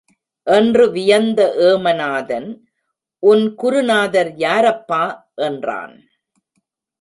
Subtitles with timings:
[0.47, 2.47] என்று வியந்த ஏமநாதன்,
[3.23, 5.33] உன் குருநாதர் யார் அப்பா?
[5.35, 5.95] என்றான்.